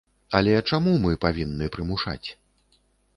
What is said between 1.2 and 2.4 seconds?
павінны прымушаць?!